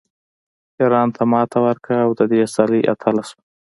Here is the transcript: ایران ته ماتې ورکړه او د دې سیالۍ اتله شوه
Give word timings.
ایران 0.79 1.07
ته 1.15 1.23
ماتې 1.31 1.59
ورکړه 1.65 1.97
او 2.05 2.11
د 2.19 2.21
دې 2.31 2.41
سیالۍ 2.53 2.81
اتله 2.93 3.23
شوه 3.29 3.41